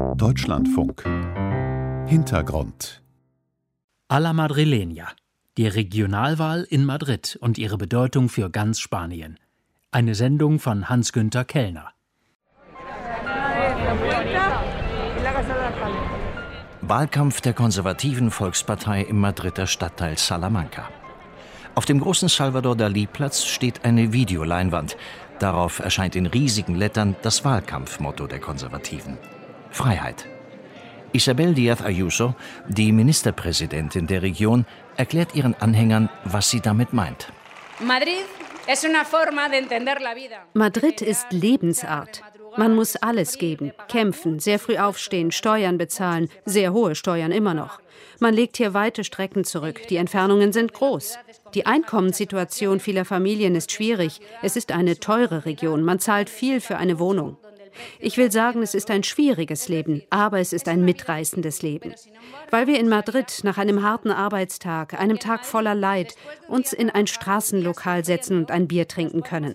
[0.00, 1.04] Deutschlandfunk
[2.06, 3.02] Hintergrund
[4.08, 5.08] A la Madrileña.
[5.58, 9.38] Die Regionalwahl in Madrid und ihre Bedeutung für ganz Spanien.
[9.90, 11.92] Eine Sendung von Hans-Günther Kellner.
[16.80, 20.88] Wahlkampf der konservativen Volkspartei im Madrider Stadtteil Salamanca.
[21.74, 24.96] Auf dem großen Salvador Dalí-Platz steht eine Videoleinwand.
[25.38, 29.18] Darauf erscheint in riesigen Lettern das Wahlkampfmotto der Konservativen:
[29.70, 30.26] Freiheit.
[31.12, 32.34] Isabel Díaz Ayuso,
[32.68, 34.64] die Ministerpräsidentin der Region,
[34.96, 37.32] erklärt ihren Anhängern, was sie damit meint.
[40.54, 42.22] Madrid ist Lebensart.
[42.56, 47.80] Man muss alles geben, kämpfen, sehr früh aufstehen, Steuern bezahlen, sehr hohe Steuern immer noch.
[48.18, 51.18] Man legt hier weite Strecken zurück, die Entfernungen sind groß.
[51.54, 54.20] Die Einkommenssituation vieler Familien ist schwierig.
[54.42, 57.36] Es ist eine teure Region, man zahlt viel für eine Wohnung.
[57.98, 61.94] Ich will sagen, es ist ein schwieriges Leben, aber es ist ein mitreißendes Leben.
[62.50, 66.14] Weil wir in Madrid nach einem harten Arbeitstag, einem Tag voller Leid,
[66.48, 69.54] uns in ein Straßenlokal setzen und ein Bier trinken können.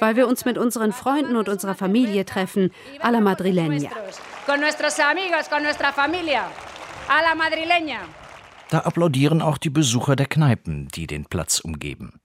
[0.00, 3.90] Weil wir uns mit unseren Freunden und unserer Familie treffen, a la madrileña.
[8.70, 12.21] Da applaudieren auch die Besucher der Kneipen, die den Platz umgeben.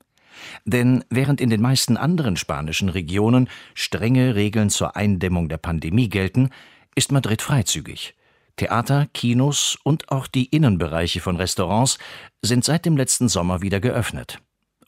[0.65, 6.49] Denn während in den meisten anderen spanischen Regionen strenge Regeln zur Eindämmung der Pandemie gelten,
[6.95, 8.15] ist Madrid freizügig.
[8.57, 11.99] Theater, Kinos und auch die Innenbereiche von Restaurants
[12.41, 14.39] sind seit dem letzten Sommer wieder geöffnet.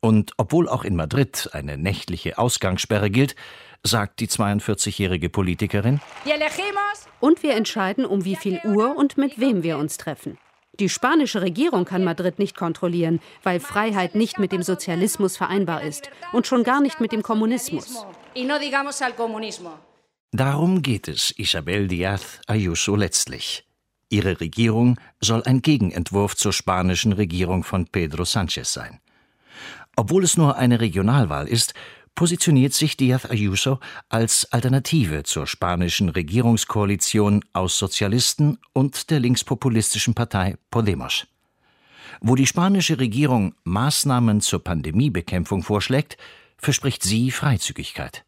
[0.01, 3.35] Und obwohl auch in Madrid eine nächtliche Ausgangssperre gilt,
[3.83, 6.01] sagt die 42-jährige Politikerin.
[7.19, 10.37] Und wir entscheiden, um wie viel Uhr und mit wem wir uns treffen.
[10.79, 16.09] Die spanische Regierung kann Madrid nicht kontrollieren, weil Freiheit nicht mit dem Sozialismus vereinbar ist
[16.31, 18.05] und schon gar nicht mit dem Kommunismus.
[20.31, 23.65] Darum geht es Isabel Díaz Ayuso letztlich.
[24.09, 28.99] Ihre Regierung soll ein Gegenentwurf zur spanischen Regierung von Pedro Sánchez sein.
[29.95, 31.73] Obwohl es nur eine Regionalwahl ist,
[32.19, 40.57] positioniert sich Díaz Ayuso als Alternative zur spanischen Regierungskoalition aus Sozialisten und der linkspopulistischen Partei
[40.69, 41.27] Podemos.
[42.19, 46.17] Wo die spanische Regierung Maßnahmen zur Pandemiebekämpfung vorschlägt,
[46.57, 48.25] verspricht sie Freizügigkeit.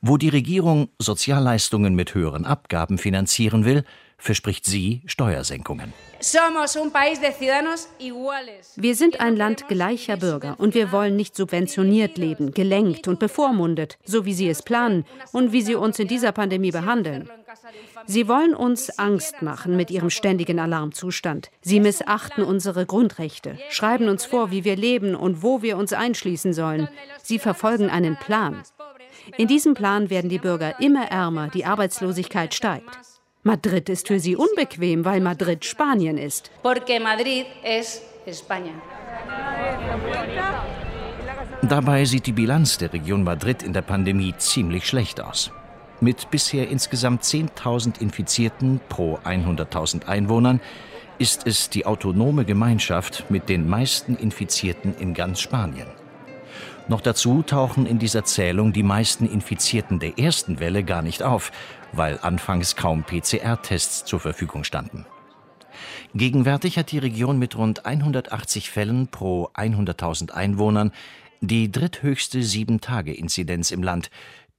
[0.00, 3.84] Wo die Regierung Sozialleistungen mit höheren Abgaben finanzieren will,
[4.22, 5.92] verspricht sie Steuersenkungen.
[8.76, 13.98] Wir sind ein Land gleicher Bürger und wir wollen nicht subventioniert leben, gelenkt und bevormundet,
[14.04, 17.28] so wie Sie es planen und wie Sie uns in dieser Pandemie behandeln.
[18.06, 21.50] Sie wollen uns Angst machen mit ihrem ständigen Alarmzustand.
[21.60, 26.52] Sie missachten unsere Grundrechte, schreiben uns vor, wie wir leben und wo wir uns einschließen
[26.52, 26.88] sollen.
[27.22, 28.62] Sie verfolgen einen Plan.
[29.36, 33.11] In diesem Plan werden die Bürger immer ärmer, die Arbeitslosigkeit steigt.
[33.44, 36.52] Madrid ist für sie unbequem, weil Madrid Spanien ist.
[41.62, 45.50] Dabei sieht die Bilanz der Region Madrid in der Pandemie ziemlich schlecht aus.
[46.00, 50.60] Mit bisher insgesamt 10.000 Infizierten pro 100.000 Einwohnern
[51.18, 55.88] ist es die autonome Gemeinschaft mit den meisten Infizierten in ganz Spanien.
[56.88, 61.52] Noch dazu tauchen in dieser Zählung die meisten Infizierten der ersten Welle gar nicht auf,
[61.92, 65.06] weil anfangs kaum PCR-Tests zur Verfügung standen.
[66.14, 70.92] Gegenwärtig hat die Region mit rund 180 Fällen pro 100.000 Einwohnern
[71.40, 74.10] die dritthöchste Sieben-Tage-Inzidenz im Land.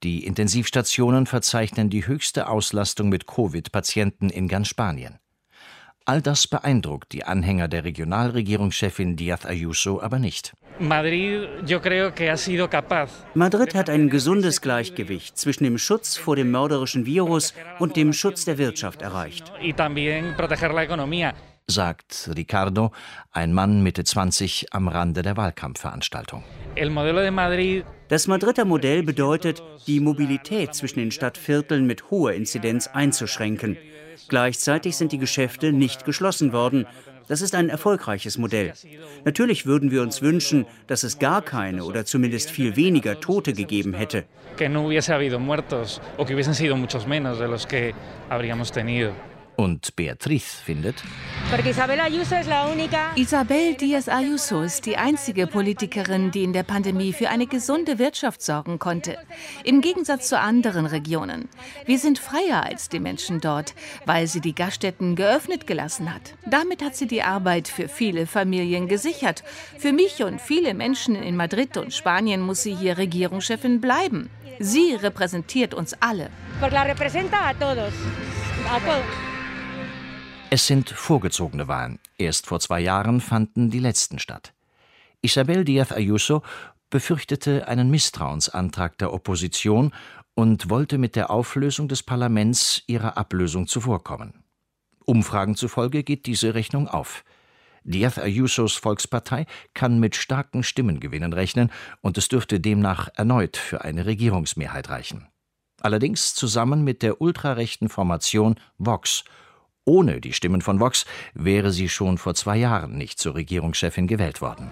[0.04, 5.20] Die Intensivstationen verzeichnen die höchste Auslastung mit Covid-Patienten in ganz Spanien.
[6.06, 10.54] All das beeindruckt die Anhänger der Regionalregierungschefin Díaz Ayuso aber nicht.
[13.34, 18.44] Madrid hat ein gesundes Gleichgewicht zwischen dem Schutz vor dem mörderischen Virus und dem Schutz
[18.44, 19.54] der Wirtschaft erreicht.
[21.68, 22.92] Sagt Ricardo,
[23.32, 26.44] ein Mann Mitte 20 am Rande der Wahlkampfveranstaltung.
[28.10, 33.78] Das Madrider Modell bedeutet, die Mobilität zwischen den Stadtvierteln mit hoher Inzidenz einzuschränken.
[34.28, 36.86] Gleichzeitig sind die Geschäfte nicht geschlossen worden.
[37.28, 38.74] Das ist ein erfolgreiches Modell.
[39.24, 43.94] Natürlich würden wir uns wünschen, dass es gar keine oder zumindest viel weniger Tote gegeben
[43.94, 44.26] hätte.
[49.56, 50.96] Und Beatriz findet,
[53.16, 58.42] Isabel Díaz Ayuso ist die einzige Politikerin, die in der Pandemie für eine gesunde Wirtschaft
[58.42, 59.18] sorgen konnte.
[59.64, 61.48] Im Gegensatz zu anderen Regionen.
[61.86, 66.34] Wir sind freier als die Menschen dort, weil sie die Gaststätten geöffnet gelassen hat.
[66.46, 69.44] Damit hat sie die Arbeit für viele Familien gesichert.
[69.78, 74.30] Für mich und viele Menschen in Madrid und Spanien muss sie hier Regierungschefin bleiben.
[74.60, 76.30] Sie repräsentiert uns alle.
[80.54, 81.98] Es sind vorgezogene Wahlen.
[82.16, 84.54] Erst vor zwei Jahren fanden die letzten statt.
[85.24, 86.44] Isabel Díaz Ayuso
[86.92, 89.96] befürchtete einen Misstrauensantrag der Opposition
[90.36, 94.44] und wollte mit der Auflösung des Parlaments ihrer Ablösung zuvorkommen.
[95.06, 97.24] Umfragen zufolge geht diese Rechnung auf.
[97.84, 101.72] Díaz Ayusos Volkspartei kann mit starken Stimmengewinnen rechnen
[102.02, 105.28] und es dürfte demnach erneut für eine Regierungsmehrheit reichen.
[105.82, 109.24] Allerdings zusammen mit der ultrarechten Formation Vox
[109.86, 114.42] ohne die Stimmen von Vox wäre sie schon vor zwei Jahren nicht zur Regierungschefin gewählt
[114.42, 114.72] worden.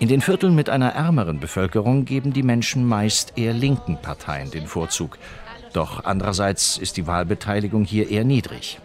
[0.00, 4.68] In den Vierteln mit einer ärmeren Bevölkerung geben die Menschen meist eher linken Parteien den
[4.68, 5.18] Vorzug.
[5.72, 8.78] Doch andererseits ist die Wahlbeteiligung hier eher niedrig.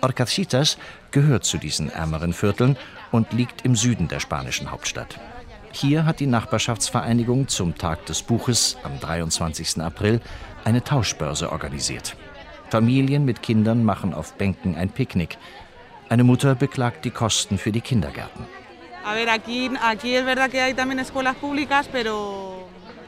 [0.00, 0.78] Orcasitas
[1.10, 2.76] gehört zu diesen ärmeren Vierteln
[3.10, 5.18] und liegt im Süden der spanischen Hauptstadt.
[5.76, 9.80] Hier hat die Nachbarschaftsvereinigung zum Tag des Buches am 23.
[9.80, 10.20] April
[10.62, 12.16] eine Tauschbörse organisiert.
[12.70, 15.36] Familien mit Kindern machen auf Bänken ein Picknick.
[16.08, 18.46] Eine Mutter beklagt die Kosten für die Kindergärten.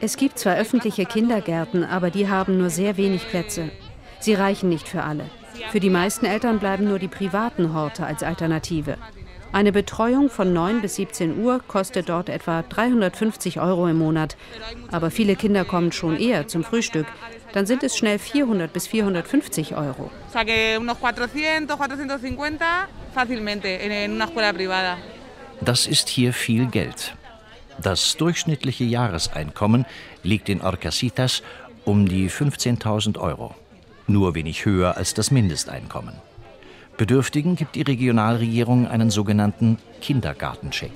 [0.01, 3.71] Es gibt zwar öffentliche Kindergärten, aber die haben nur sehr wenig Plätze.
[4.19, 5.23] Sie reichen nicht für alle.
[5.71, 8.97] Für die meisten Eltern bleiben nur die privaten Horte als Alternative.
[9.51, 14.37] Eine Betreuung von 9 bis 17 Uhr kostet dort etwa 350 Euro im Monat.
[14.91, 17.07] Aber viele Kinder kommen schon eher zum Frühstück
[17.53, 20.11] dann sind es schnell 400 bis 450 Euro.
[25.61, 27.15] Das ist hier viel Geld.
[27.81, 29.85] Das durchschnittliche Jahreseinkommen
[30.23, 31.41] liegt in Orcasitas
[31.85, 33.55] um die 15.000 Euro.
[34.07, 36.13] Nur wenig höher als das Mindesteinkommen.
[36.97, 40.91] Bedürftigen gibt die Regionalregierung einen sogenannten Kindergartencheck.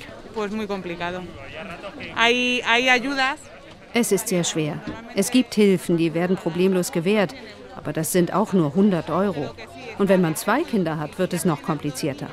[3.93, 4.79] Es ist sehr schwer.
[5.15, 7.35] Es gibt Hilfen, die werden problemlos gewährt,
[7.75, 9.51] aber das sind auch nur 100 Euro.
[9.97, 12.27] Und wenn man zwei Kinder hat, wird es noch komplizierter.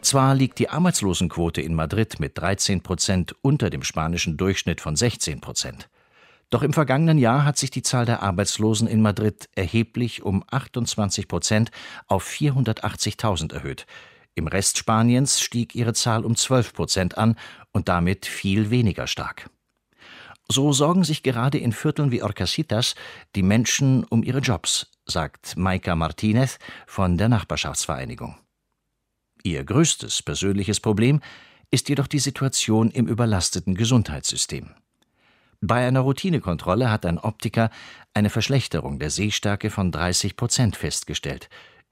[0.00, 5.40] Zwar liegt die Arbeitslosenquote in Madrid mit 13 Prozent unter dem spanischen Durchschnitt von 16
[5.40, 5.88] Prozent.
[6.50, 11.28] Doch im vergangenen Jahr hat sich die Zahl der Arbeitslosen in Madrid erheblich um 28
[11.28, 11.70] Prozent
[12.06, 13.86] auf 480.000 erhöht.
[14.34, 17.36] Im Rest Spaniens stieg ihre Zahl um 12 Prozent an
[17.72, 19.50] und damit viel weniger stark.
[20.50, 22.94] So sorgen sich gerade in Vierteln wie Orcasitas
[23.34, 28.36] die Menschen um ihre Jobs, sagt Maika Martinez von der Nachbarschaftsvereinigung.
[29.42, 31.20] Ihr größtes persönliches Problem
[31.70, 34.70] ist jedoch die Situation im überlasteten Gesundheitssystem.
[35.60, 37.70] Bei einer Routinekontrolle hat ein Optiker
[38.14, 41.48] eine Verschlechterung der Sehstärke von 30 Prozent festgestellt.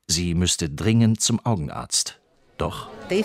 [0.07, 2.21] Sie müsste dringend zum Augenarzt.
[2.59, 2.89] Doch.
[3.11, 3.23] Die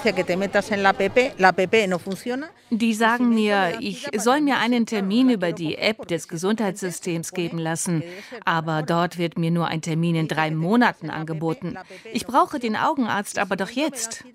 [2.93, 8.03] sagen mir, ich soll mir einen Termin über die App des Gesundheitssystems geben lassen.
[8.43, 11.77] Aber dort wird mir nur ein Termin in drei Monaten angeboten.
[12.11, 14.25] Ich brauche den Augenarzt aber doch jetzt.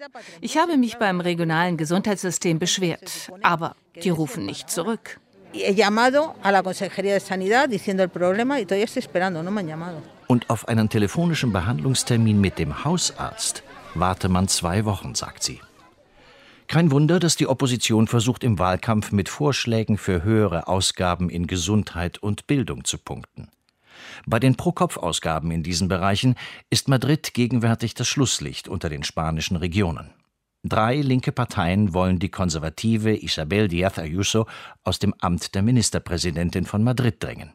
[0.40, 3.30] Ich habe mich beim regionalen Gesundheitssystem beschwert.
[3.42, 5.20] Aber die rufen nicht zurück.
[10.26, 13.62] Und auf einen telefonischen Behandlungstermin mit dem Hausarzt
[13.94, 15.60] warte man zwei Wochen, sagt sie.
[16.68, 22.18] Kein Wunder, dass die Opposition versucht, im Wahlkampf mit Vorschlägen für höhere Ausgaben in Gesundheit
[22.18, 23.48] und Bildung zu punkten.
[24.26, 26.34] Bei den Pro-Kopf-Ausgaben in diesen Bereichen
[26.68, 30.10] ist Madrid gegenwärtig das Schlusslicht unter den spanischen Regionen.
[30.68, 34.46] Drei linke Parteien wollen die konservative Isabel Díaz Ayuso
[34.82, 37.52] aus dem Amt der Ministerpräsidentin von Madrid drängen.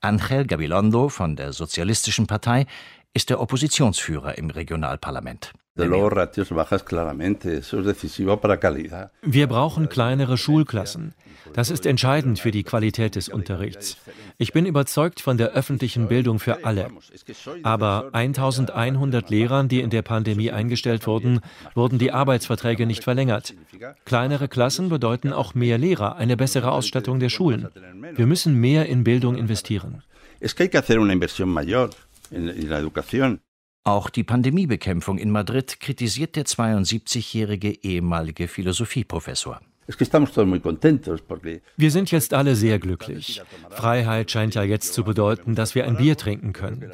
[0.00, 2.66] Ángel Gabilondo von der Sozialistischen Partei
[3.14, 5.54] ist der Oppositionsführer im Regionalparlament.
[5.78, 5.90] Wir
[9.46, 11.14] brauchen kleinere Schulklassen.
[11.52, 13.98] Das ist entscheidend für die Qualität des Unterrichts.
[14.38, 16.88] Ich bin überzeugt von der öffentlichen Bildung für alle.
[17.62, 21.40] Aber 1100 Lehrern, die in der Pandemie eingestellt wurden,
[21.74, 23.54] wurden die Arbeitsverträge nicht verlängert.
[24.06, 27.68] Kleinere Klassen bedeuten auch mehr Lehrer, eine bessere Ausstattung der Schulen.
[28.14, 30.02] Wir müssen mehr in Bildung investieren.
[30.38, 31.90] Es que hay que hacer una inversión mayor
[32.30, 33.40] en la educación.
[33.86, 39.60] Auch die Pandemiebekämpfung in Madrid kritisiert der 72-jährige ehemalige Philosophieprofessor.
[41.76, 43.42] Wir sind jetzt alle sehr glücklich.
[43.70, 46.90] Freiheit scheint ja jetzt zu bedeuten, dass wir ein Bier trinken können.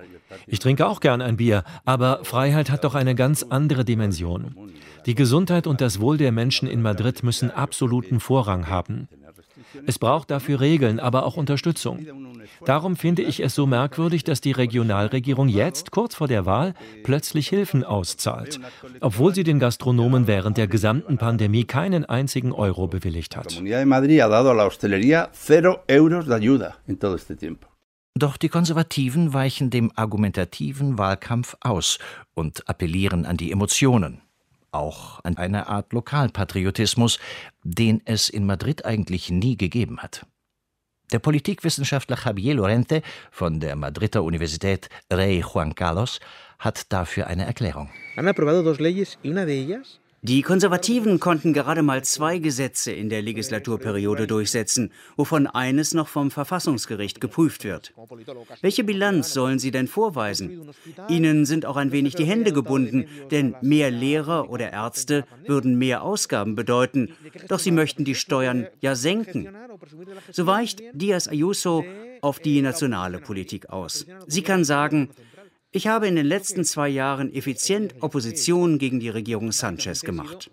[0.46, 4.54] Ich trinke auch gern ein Bier, aber Freiheit hat doch eine ganz andere Dimension.
[5.06, 9.08] Die Gesundheit und das Wohl der Menschen in Madrid müssen absoluten Vorrang haben.
[9.86, 12.06] Es braucht dafür Regeln, aber auch Unterstützung.
[12.64, 17.48] Darum finde ich es so merkwürdig, dass die Regionalregierung jetzt, kurz vor der Wahl, plötzlich
[17.48, 18.60] Hilfen auszahlt,
[19.00, 23.62] obwohl sie den Gastronomen während der gesamten Pandemie keinen einzigen Euro bewilligt hat.
[28.14, 31.98] Doch die Konservativen weichen dem argumentativen Wahlkampf aus
[32.34, 34.20] und appellieren an die Emotionen,
[34.72, 37.18] auch an eine Art Lokalpatriotismus,
[37.62, 40.26] den es in Madrid eigentlich nie gegeben hat.
[41.12, 46.20] Der Politikwissenschaftler Javier Lorente von der Madrider Universität Rey Juan Carlos
[46.58, 47.90] hat dafür eine Erklärung.
[50.24, 56.30] Die Konservativen konnten gerade mal zwei Gesetze in der Legislaturperiode durchsetzen, wovon eines noch vom
[56.30, 57.92] Verfassungsgericht geprüft wird.
[58.60, 60.70] Welche Bilanz sollen sie denn vorweisen?
[61.08, 66.04] Ihnen sind auch ein wenig die Hände gebunden, denn mehr Lehrer oder Ärzte würden mehr
[66.04, 67.16] Ausgaben bedeuten,
[67.48, 69.48] doch sie möchten die Steuern ja senken.
[70.30, 71.84] So weicht Diaz Ayuso
[72.20, 74.06] auf die nationale Politik aus.
[74.28, 75.08] Sie kann sagen,
[75.72, 80.50] ich habe in den letzten zwei Jahren effizient Opposition gegen die Regierung Sanchez gemacht.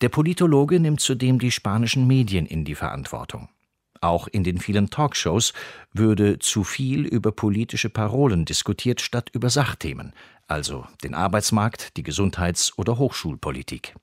[0.00, 3.48] Der Politologe nimmt zudem die spanischen Medien in die Verantwortung.
[4.00, 5.52] Auch in den vielen Talkshows
[5.92, 10.14] würde zu viel über politische Parolen diskutiert statt über Sachthemen,
[10.46, 13.94] also den Arbeitsmarkt, die Gesundheits- oder Hochschulpolitik.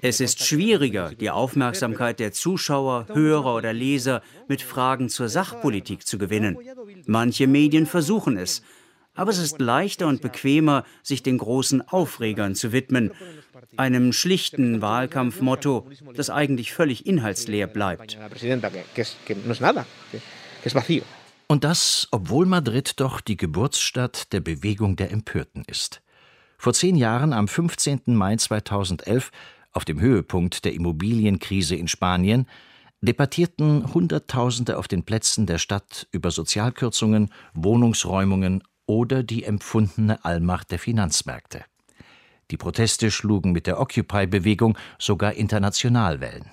[0.00, 6.16] Es ist schwieriger, die Aufmerksamkeit der Zuschauer, Hörer oder Leser mit Fragen zur Sachpolitik zu
[6.16, 6.56] gewinnen.
[7.04, 8.62] Manche Medien versuchen es,
[9.14, 13.10] aber es ist leichter und bequemer, sich den großen Aufregern zu widmen,
[13.76, 18.16] einem schlichten Wahlkampfmotto, das eigentlich völlig inhaltsleer bleibt.
[21.48, 26.00] Und das, obwohl Madrid doch die Geburtsstadt der Bewegung der Empörten ist.
[26.60, 28.02] Vor zehn Jahren, am 15.
[28.08, 29.30] Mai 2011,
[29.72, 32.46] auf dem Höhepunkt der Immobilienkrise in Spanien,
[33.00, 40.78] debattierten Hunderttausende auf den Plätzen der Stadt über Sozialkürzungen, Wohnungsräumungen oder die empfundene Allmacht der
[40.78, 41.64] Finanzmärkte.
[42.50, 46.50] Die Proteste schlugen mit der Occupy-Bewegung sogar international Wellen.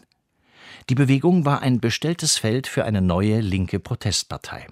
[0.89, 4.67] Die Bewegung war ein bestelltes Feld für eine neue linke Protestpartei.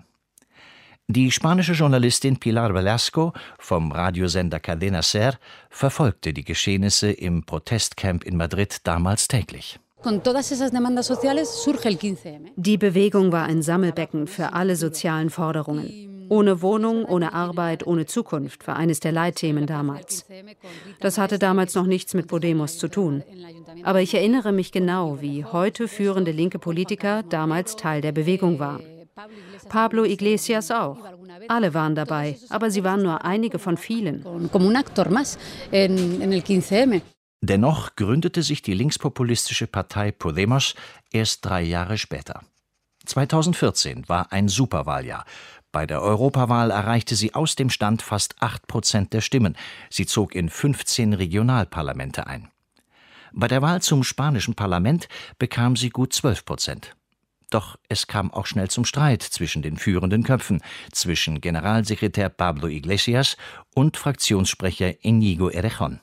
[1.08, 5.36] Die spanische Journalistin Pilar Velasco vom Radiosender Cadena Ser
[5.70, 9.80] verfolgte die Geschehnisse im Protestcamp in Madrid damals täglich.
[12.56, 16.28] Die Bewegung war ein Sammelbecken für alle sozialen Forderungen.
[16.30, 20.26] Ohne Wohnung, ohne Arbeit, ohne Zukunft war eines der Leitthemen damals.
[21.02, 23.24] Das hatte damals noch nichts mit Podemos zu tun.
[23.84, 28.95] Aber ich erinnere mich genau, wie heute führende linke Politiker damals Teil der Bewegung waren.
[29.70, 30.98] Pablo Iglesias auch.
[31.48, 34.50] Alle waren dabei, aber sie waren nur einige von vielen.
[37.42, 40.76] Dennoch gründete sich die linkspopulistische Partei Podemos
[41.12, 42.42] erst drei Jahre später.
[43.06, 45.26] 2014 war ein Superwahljahr.
[45.72, 49.56] Bei der Europawahl erreichte sie aus dem Stand fast 8 Prozent der Stimmen.
[49.90, 52.50] Sie zog in 15 Regionalparlamente ein.
[53.32, 55.08] Bei der Wahl zum spanischen Parlament
[55.38, 56.96] bekam sie gut 12 Prozent.
[57.56, 60.60] Doch es kam auch schnell zum Streit zwischen den führenden Köpfen,
[60.92, 63.38] zwischen Generalsekretär Pablo Iglesias
[63.74, 66.00] und Fraktionssprecher Inigo Errejón.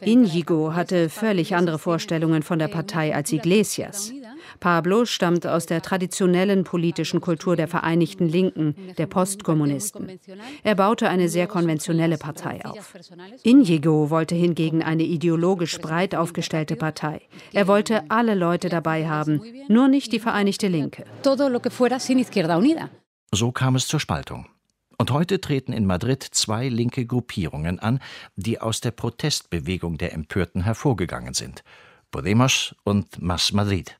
[0.00, 4.10] Inigo hatte völlig andere Vorstellungen von der Partei als Iglesias.
[4.58, 10.18] Pablo stammt aus der traditionellen politischen Kultur der Vereinigten Linken, der Postkommunisten.
[10.62, 12.94] Er baute eine sehr konventionelle Partei auf.
[13.42, 17.22] Inigo wollte hingegen eine ideologisch breit aufgestellte Partei.
[17.52, 21.04] Er wollte alle Leute dabei haben, nur nicht die Vereinigte Linke.
[23.32, 24.46] So kam es zur Spaltung.
[25.00, 28.00] Und heute treten in Madrid zwei linke Gruppierungen an,
[28.36, 31.64] die aus der Protestbewegung der Empörten hervorgegangen sind.
[32.10, 33.96] Podemos und Mas Madrid.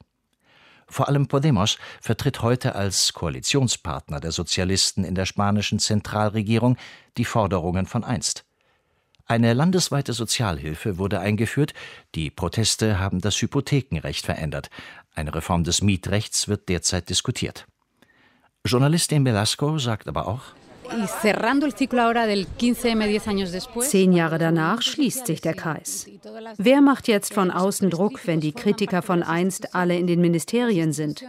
[0.91, 6.77] Vor allem Podemos vertritt heute als Koalitionspartner der Sozialisten in der spanischen Zentralregierung
[7.17, 8.45] die Forderungen von einst.
[9.25, 11.75] Eine landesweite Sozialhilfe wurde eingeführt,
[12.17, 14.69] die Proteste haben das Hypothekenrecht verändert,
[15.15, 17.69] eine Reform des Mietrechts wird derzeit diskutiert.
[18.65, 20.43] Journalistin Velasco sagt aber auch,
[23.81, 26.07] Zehn Jahre danach schließt sich der Kreis.
[26.57, 30.93] Wer macht jetzt von außen Druck, wenn die Kritiker von einst alle in den Ministerien
[30.93, 31.25] sind?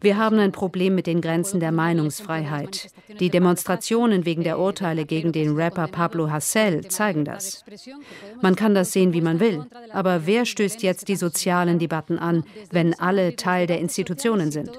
[0.00, 2.90] Wir haben ein Problem mit den Grenzen der Meinungsfreiheit.
[3.20, 7.64] Die Demonstrationen wegen der Urteile gegen den Rapper Pablo Hassel zeigen das.
[8.42, 9.64] Man kann das sehen, wie man will.
[9.92, 14.70] Aber wer stößt jetzt die sozialen Debatten an, wenn alle Teil der Institutionen sind?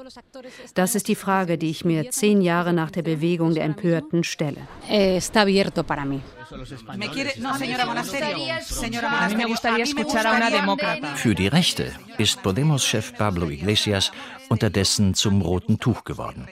[0.73, 4.61] Das ist die Frage, die ich mir zehn Jahre nach der Bewegung der Empörten stelle.
[4.89, 6.19] Está abierto para mí.
[11.15, 14.11] Für die Rechte ist Podemos-Chef Pablo Iglesias
[14.49, 16.47] unterdessen zum roten Tuch geworden.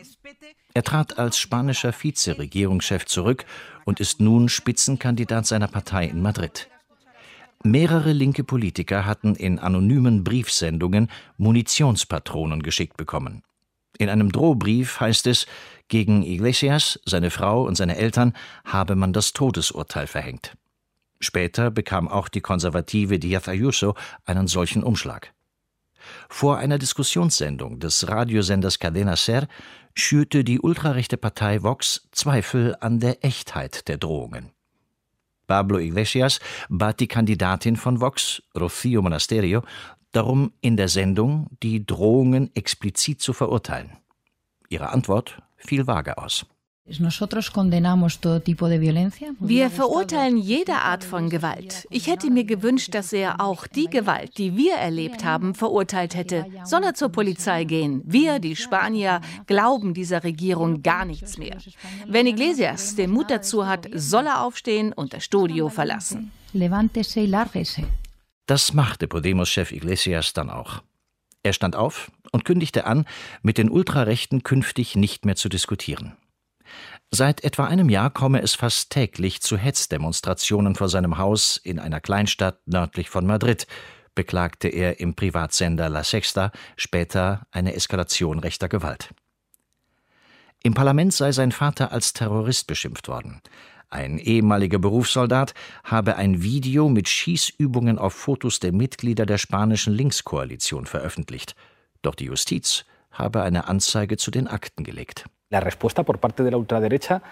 [0.76, 3.46] Er trat als spanischer Vizeregierungschef zurück
[3.86, 6.70] und ist nun Spitzenkandidat seiner Partei in Madrid.
[7.64, 13.42] Mehrere linke Politiker hatten in anonymen Briefsendungen Munitionspatronen geschickt bekommen.
[13.98, 15.48] In einem Drohbrief heißt es,
[15.88, 18.34] gegen Iglesias, seine Frau und seine Eltern
[18.66, 20.58] habe man das Todesurteil verhängt.
[21.20, 25.34] Später bekam auch die konservative Diaz Ayuso einen solchen Umschlag.
[26.30, 29.48] Vor einer Diskussionssendung des Radiosenders Cadena Ser
[29.96, 34.52] schürte die ultrarechte Partei Vox Zweifel an der Echtheit der Drohungen.
[35.48, 36.40] Pablo Iglesias
[36.70, 39.64] bat die Kandidatin von Vox, Rocío Monasterio,
[40.12, 43.92] darum, in der Sendung die Drohungen explizit zu verurteilen.
[44.70, 46.46] Ihre Antwort fiel vage aus.
[49.40, 51.86] Wir verurteilen jede Art von Gewalt.
[51.90, 56.46] Ich hätte mir gewünscht, dass er auch die Gewalt, die wir erlebt haben, verurteilt hätte.
[56.64, 58.04] Soll er zur Polizei gehen?
[58.06, 61.58] Wir, die Spanier, glauben dieser Regierung gar nichts mehr.
[62.08, 66.32] Wenn Iglesias den Mut dazu hat, soll er aufstehen und das Studio verlassen.
[68.48, 70.82] Das machte Podemos-Chef Iglesias dann auch.
[71.44, 73.06] Er stand auf und kündigte an,
[73.42, 76.16] mit den Ultrarechten künftig nicht mehr zu diskutieren.
[77.12, 82.00] Seit etwa einem Jahr komme es fast täglich zu Hetzdemonstrationen vor seinem Haus in einer
[82.00, 83.68] Kleinstadt nördlich von Madrid,
[84.16, 89.14] beklagte er im Privatsender La Sexta, später eine Eskalation rechter Gewalt.
[90.64, 93.42] Im Parlament sei sein Vater als Terrorist beschimpft worden.
[93.90, 95.54] Ein ehemaliger Berufssoldat
[95.84, 101.56] habe ein Video mit Schießübungen auf Fotos der Mitglieder der spanischen Linkskoalition veröffentlicht.
[102.02, 105.26] Doch die Justiz habe eine Anzeige zu den Akten gelegt.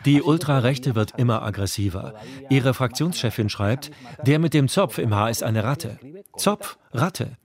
[0.06, 2.16] Die Ultrarechte wird immer aggressiver.
[2.50, 3.92] Ihre Fraktionschefin schreibt,
[4.26, 6.00] der mit dem Zopf im Haar ist eine Ratte.
[6.38, 7.38] Zopf, Ratte.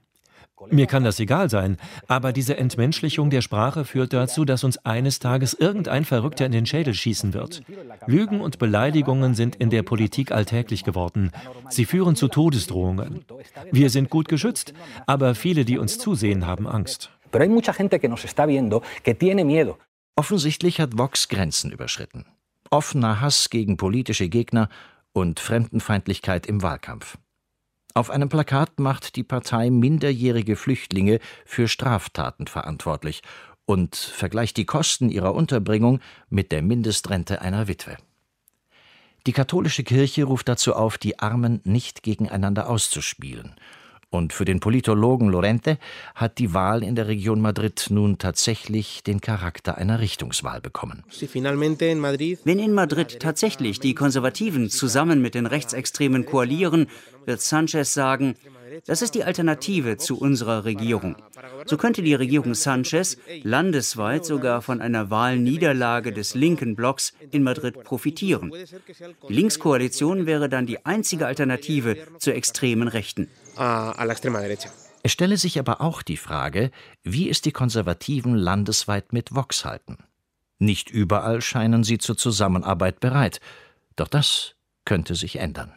[0.69, 1.77] Mir kann das egal sein,
[2.07, 6.65] aber diese Entmenschlichung der Sprache führt dazu, dass uns eines Tages irgendein Verrückter in den
[6.65, 7.63] Schädel schießen wird.
[8.05, 11.31] Lügen und Beleidigungen sind in der Politik alltäglich geworden.
[11.69, 13.25] Sie führen zu Todesdrohungen.
[13.71, 14.73] Wir sind gut geschützt,
[15.07, 17.09] aber viele, die uns zusehen, haben Angst.
[17.31, 19.77] Pero hay mucha gente que nos está viendo que tiene miedo.
[20.17, 22.25] Offensichtlich hat Vox Grenzen überschritten.
[22.69, 24.69] Offener Hass gegen politische Gegner
[25.13, 27.17] und Fremdenfeindlichkeit im Wahlkampf.
[27.93, 33.21] Auf einem Plakat macht die Partei minderjährige Flüchtlinge für Straftaten verantwortlich
[33.65, 35.99] und vergleicht die Kosten ihrer Unterbringung
[36.29, 37.97] mit der Mindestrente einer Witwe.
[39.27, 43.55] Die katholische Kirche ruft dazu auf, die Armen nicht gegeneinander auszuspielen
[44.11, 45.77] und für den Politologen Lorente
[46.13, 51.03] hat die Wahl in der Region Madrid nun tatsächlich den Charakter einer Richtungswahl bekommen.
[51.09, 56.87] Wenn in Madrid tatsächlich die Konservativen zusammen mit den Rechtsextremen koalieren,
[57.25, 58.35] wird Sanchez sagen,
[58.85, 61.15] das ist die Alternative zu unserer Regierung.
[61.65, 67.83] So könnte die Regierung Sanchez landesweit sogar von einer Wahlniederlage des linken Blocks in Madrid
[67.83, 68.51] profitieren.
[69.27, 73.27] Die Linkskoalition wäre dann die einzige Alternative zur extremen Rechten.
[75.03, 76.71] Es stelle sich aber auch die Frage,
[77.03, 79.97] wie es die Konservativen landesweit mit Vox halten.
[80.59, 83.39] Nicht überall scheinen sie zur Zusammenarbeit bereit.
[83.95, 84.53] Doch das
[84.85, 85.73] könnte sich ändern.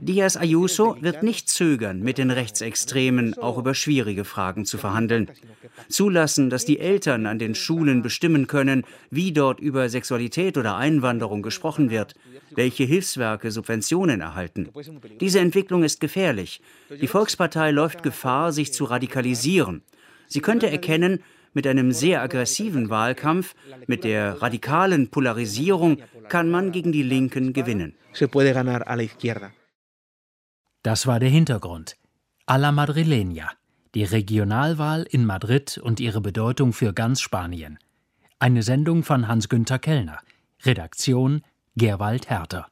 [0.00, 5.30] Diaz Ayuso wird nicht zögern, mit den Rechtsextremen auch über schwierige Fragen zu verhandeln.
[5.88, 11.42] Zulassen, dass die Eltern an den Schulen bestimmen können, wie dort über Sexualität oder Einwanderung
[11.42, 12.14] gesprochen wird,
[12.54, 14.70] welche Hilfswerke Subventionen erhalten.
[15.20, 16.62] Diese Entwicklung ist gefährlich.
[17.00, 19.82] Die Volkspartei läuft Gefahr, sich zu radikalisieren.
[20.26, 21.20] Sie könnte erkennen,
[21.54, 23.54] mit einem sehr aggressiven Wahlkampf,
[23.86, 27.96] mit der radikalen Polarisierung kann man gegen die Linken gewinnen.
[30.82, 31.96] Das war der Hintergrund.
[32.46, 33.48] A la Madrileña,
[33.94, 37.78] die Regionalwahl in Madrid und ihre Bedeutung für ganz Spanien.
[38.38, 40.18] Eine Sendung von Hans-Günther Kellner.
[40.62, 41.42] Redaktion
[41.76, 42.68] Gerwald Herter.